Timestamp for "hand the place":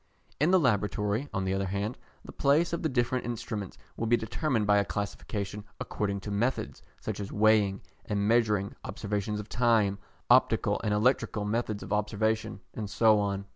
1.67-2.73